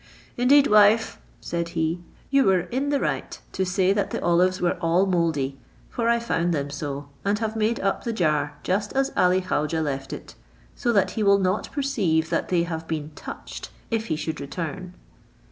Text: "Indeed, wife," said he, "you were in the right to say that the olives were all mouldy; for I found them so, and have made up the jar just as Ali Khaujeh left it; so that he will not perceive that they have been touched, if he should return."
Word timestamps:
"Indeed, 0.35 0.65
wife," 0.65 1.19
said 1.41 1.69
he, 1.77 2.01
"you 2.31 2.45
were 2.45 2.61
in 2.61 2.89
the 2.89 2.99
right 2.99 3.39
to 3.51 3.63
say 3.63 3.93
that 3.93 4.09
the 4.09 4.19
olives 4.23 4.59
were 4.59 4.75
all 4.81 5.05
mouldy; 5.05 5.59
for 5.91 6.09
I 6.09 6.17
found 6.17 6.55
them 6.55 6.71
so, 6.71 7.09
and 7.23 7.37
have 7.37 7.55
made 7.55 7.79
up 7.81 8.03
the 8.03 8.11
jar 8.11 8.57
just 8.63 8.93
as 8.93 9.11
Ali 9.15 9.41
Khaujeh 9.41 9.79
left 9.79 10.11
it; 10.11 10.33
so 10.75 10.91
that 10.91 11.11
he 11.11 11.21
will 11.21 11.37
not 11.37 11.71
perceive 11.71 12.31
that 12.31 12.49
they 12.49 12.63
have 12.63 12.87
been 12.87 13.11
touched, 13.13 13.69
if 13.91 14.07
he 14.07 14.15
should 14.15 14.41
return." 14.41 14.95